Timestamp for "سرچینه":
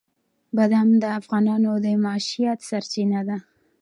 2.69-3.19